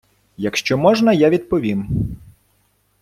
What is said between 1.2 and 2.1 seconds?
відповім.